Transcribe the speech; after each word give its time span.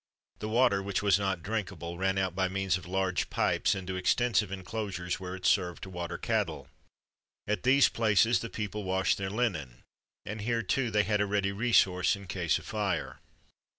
[XXV 0.01 0.39
20] 0.39 0.39
The 0.49 0.55
water 0.55 0.81
which 0.81 1.03
was 1.03 1.19
not 1.19 1.43
drinkable 1.43 1.99
ran 1.99 2.17
out 2.17 2.33
by 2.35 2.47
means 2.47 2.75
of 2.75 2.87
large 2.87 3.29
pipes 3.29 3.75
into 3.75 3.97
extensive 3.97 4.51
inclosures, 4.51 5.19
where 5.19 5.35
it 5.35 5.45
served 5.45 5.83
to 5.83 5.91
water 5.91 6.17
cattle. 6.17 6.67
At 7.45 7.61
these 7.61 7.87
places 7.87 8.39
the 8.39 8.49
people 8.49 8.83
washed 8.83 9.19
their 9.19 9.29
linen, 9.29 9.83
and 10.25 10.41
here, 10.41 10.63
too, 10.63 10.89
they 10.89 11.03
had 11.03 11.21
a 11.21 11.27
ready 11.27 11.51
resource 11.51 12.15
in 12.15 12.25
case 12.25 12.57
of 12.57 12.65
fire. 12.65 13.19